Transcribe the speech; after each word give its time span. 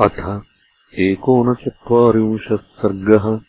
अथ 0.00 0.42
एकोनचत्वारिंशः 0.98 2.56
सर्गः 2.56 3.40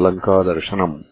लङ्कादर्शनम्। 0.00 1.02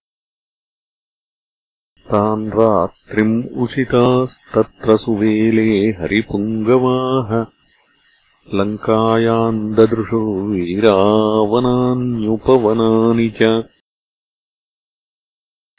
तान् 2.10 2.50
रात्रिम् 2.50 3.56
उषितास्तत्र 3.56 4.96
सुवेले 4.96 5.90
हरिपुङ्गवाः 5.90 7.46
लङ्कायाम् 8.54 9.74
ददृशो 9.74 10.50
वीरावनान्युपवनानि 10.50 13.32
च। 13.42 13.64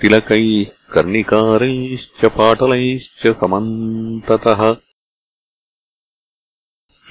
तिलकैः 0.04 0.72
कर्णिकारैश्च 0.94 2.22
पाटलैश्च 2.38 3.22
समन्ततः। 3.42 4.62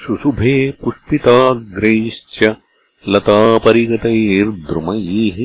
शुशुभे 0.00 0.54
पुष्पिताग्रैश्च 0.80 2.38
लतापरिगतैर्द्रुमैः 3.08 5.38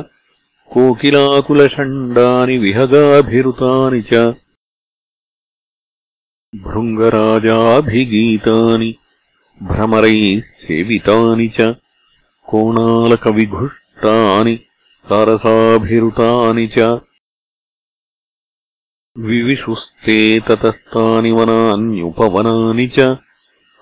कोकिलाकुलषण्डानि 0.74 2.56
विहगाभिरुतानि 2.64 4.00
च 4.10 4.18
भृङ्गराजाभिगीतानि 6.66 7.80
भ्रमरैः 9.60 10.44
सेवितानि 10.50 11.46
च 11.56 11.66
कोणालकविघुष्टानि 12.52 13.54
तारसाभिरुतानि 15.10 16.66
च 16.76 16.86
विविशुस्ते 19.16 20.18
ततस्तानि 20.48 21.32
वनान्युपवनानि 21.38 22.86
च 22.98 23.08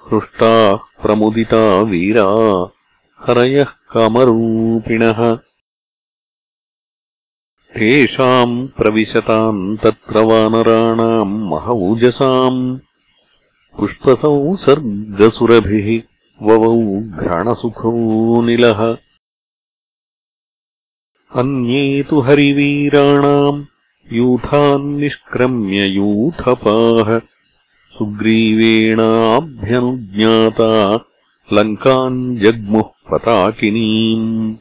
हृष्टाः 0.07 0.81
प्रमुदिता 1.03 1.63
वीरा 1.91 2.27
हरयः 3.21 3.71
कमरूपिणः 3.93 5.21
तेषाम् 7.79 8.55
प्रविशताम् 8.77 9.77
तत्र 9.83 10.23
वानराणाम् 10.29 11.35
महौजसाम् 11.51 12.61
पुष्पसंसर्गसुरभिः 13.79 15.89
ववौ 16.47 16.73
घ्रणसुखोऽनिलः 17.23 18.81
अन्ये 21.41 21.83
तु 22.03 22.17
हरिवीराणाम् 22.21 23.65
यूथान्निष्क्रम्य 24.13 25.81
यूथपाः। 25.99 27.09
सुग्रीवेणाभ्यनुज्ञाता 27.99 30.73
लङ्काम् 31.53 32.39
जग्मुः 32.39 32.89
पताकिनीम् 33.11 34.57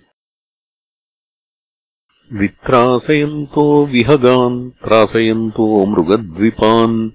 वित्रासयन्तो 2.33 3.85
विहगान् 3.85 4.69
त्रासयन्तो 4.69 5.85
मृगद्विपान् 5.85 7.09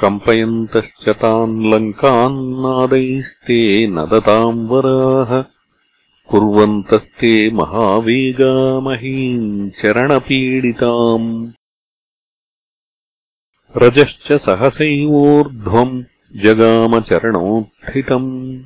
कम्पयन्तश्च 0.00 1.08
तान् 1.08 1.72
लङ्कान्नादैस्ते 1.72 3.86
नदताम् 3.86 4.68
वराः 4.68 5.44
कुर्वन्तस्ते 6.30 7.50
महावेगामहीम् 7.50 9.70
चरणपीडिताम्। 9.70 11.48
रजश्च 13.76 14.32
सहसैवोर्ध्वम् 14.32 16.02
जगामचरणोत्थितम् 16.44 18.58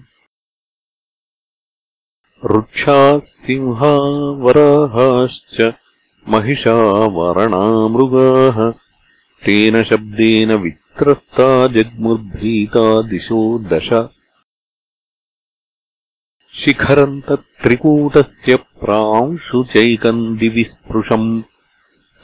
वृक्षाः 2.45 3.19
सिंहा 3.19 3.93
वराहाश्च 4.45 5.75
महिषा 6.29 6.75
वरणामृगाः 7.17 8.73
तेन 9.47 9.85
शब्देन 9.85 10.53
वित्रस्ता 10.53 11.67
जग्मुर्भीता 11.67 13.03
दिशो 13.03 13.59
दश। 13.59 14.09
शिखरम् 16.55 17.23
तत्त्रिकूटस्य 17.23 18.57
प्रांशुचैकम् 18.57 20.39
दिवि 20.39 20.65
स्पृशम् 20.65 21.43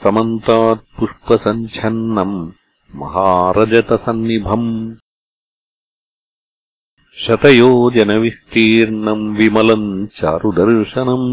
समन्तात्पुष्पसञ्छन्नम् 0.03 2.51
महारजतसन्निभम् 2.95 4.95
शतयोजनविस्तीर्णम् 7.23 9.25
विमलम् 9.37 9.89
चारुदर्शनम् 10.17 11.27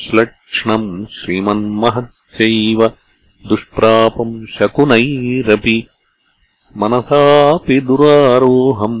श्लक्ष्णम् 0.00 0.88
श्रीमन्महच्चैव 1.16 2.80
दुष्प्रापम् 3.48 4.34
शकुनैरपि 4.54 5.76
मनसापि 6.80 7.76
दुरारोहम् 7.88 8.98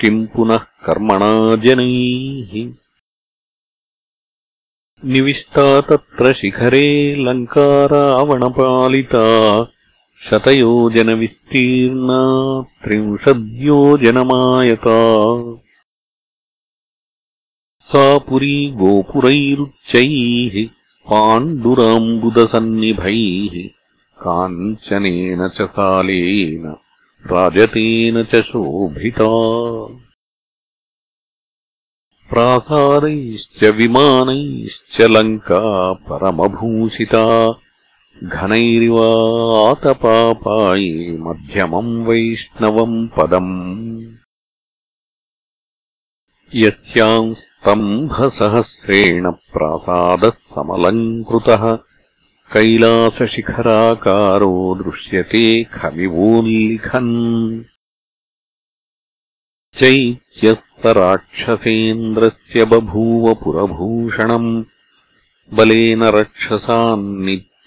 किम् 0.00 0.26
पुनः 0.34 0.62
कर्मणा 0.86 1.32
जनैः? 1.64 2.52
निविष्टा 5.12 5.66
तत्र 5.88 6.24
शिखरे 6.40 6.88
लङ्कारावणपालिता 7.24 9.26
शतयोजनविस्तीर्णा 10.26 12.20
त्रिंशद्योजनमायता 12.84 14.96
सा 17.90 18.02
पुरी 18.18 18.56
गोपुरैरुच्चैः 18.80 20.56
पाण्डुराम्बुदसन्निभैः 21.10 23.54
काञ्चनेन 24.22 25.40
च 25.48 25.68
सालेन 25.76 26.64
राजतेन 27.32 28.16
च 28.32 28.34
शोभिता। 28.50 29.30
प्रासादैश्च 32.30 33.60
विमानैश्च 33.78 34.96
लङ्का 35.14 35.62
परमभूषिता 36.08 37.24
घनैरिवातपापाये 38.22 38.86
मध्यमम् 41.24 41.90
वैष्णवम् 42.06 42.96
पदम् 43.16 43.52
यस्याम् 46.62 47.34
स्तम्भसहस्रेण 47.40 49.24
प्रासादः 49.52 50.36
समलङ्कृतः 50.54 51.64
कैलासशिखराकारो 52.52 54.52
दृश्यते 54.82 55.44
खमिवोल्लिखन् 55.74 57.14
चैत्यः 59.80 60.60
स 60.80 60.82
राक्षसेन्द्रस्य 61.00 62.64
बभूव 62.72 63.24
पुरभूषणम् 63.42 64.50
बलेन 65.58 66.02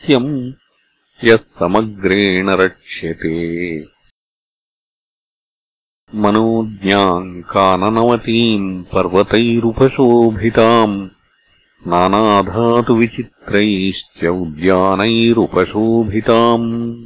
रक्षसान्नित्यम् 0.10 1.30
यः 1.30 1.36
समग्रेण 1.36 2.50
रक्ष्यते। 2.50 3.86
मनोज्ञाम् 6.16 7.42
काननवतीम् 7.42 8.84
पर्वतैरुपशोभिताम् 8.84 11.10
नानाधातुविचित्रैश्च 11.88 14.26
उद्यानैरुपशोभिताम्। 14.26 17.06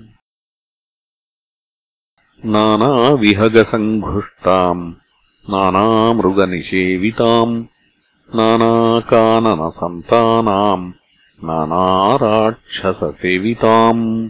नानाविहगसङ्घुष्टाम् 2.45 4.93
नानामृगनिषेविताम् 5.49 7.65
नानाकाननसन्तानाम् 8.35 11.04
नानाराक्षससेविताम्। 11.43 14.29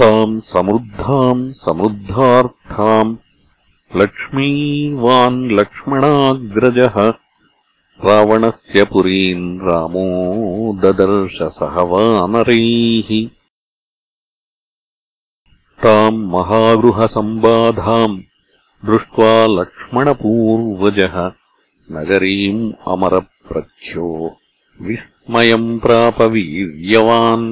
ताम् 0.00 0.40
समृद्धाम् 0.40 1.52
समृद्धार्थाम्। 1.52 3.16
लक्ष्मीवान् 3.96 5.52
लक्ष्मणाग्रजः। 5.52 7.12
रावणस्य 8.04 8.84
पुरीम् 8.84 9.60
रामो 9.60 10.80
ददर्शसह 10.82 11.66
वानरैः 11.66 13.28
ताम् 15.82 16.26
महागृहसम्बाधाम् 16.26 18.22
दृष्ट्वा 18.84 19.46
लक्ष्मणपूर्वजः। 19.46 21.32
नगरीम् 21.92 22.72
अमरप्रख्यो 22.88 24.36
विस्मयम् 24.86 25.80
प्रापवीर्यवान् 25.80 27.46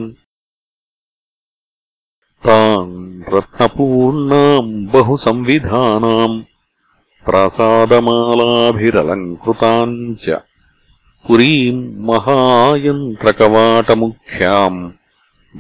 ताम् 2.45 2.95
रत्नपूर्णाम् 3.35 4.71
बहुसंविधानाम् 4.93 6.37
प्रासादमालाभिरलङ्कृताम् 7.27 9.95
च 10.23 10.25
पुरीम् 11.27 11.83
महायन्त्रकवाटमुख्याम् 12.09 14.81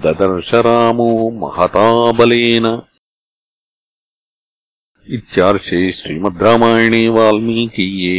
ददर्श 0.02 0.50
रामो 0.66 1.10
महताबलेन। 1.42 2.66
इत्यार्षे 5.16 5.80
श्रीमद् 6.00 6.42
रामायणे 6.42 7.02
वाल्मीकीये 7.16 8.16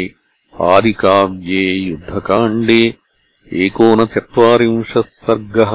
आदिकाव्ये 0.61 1.63
युद्धकाण्डे 1.89 2.81
एकोनचत्वारिंशः 3.53 5.01
सर्गः 5.01 5.73